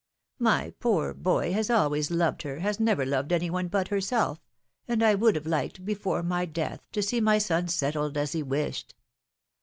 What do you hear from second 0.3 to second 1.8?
My poor boy has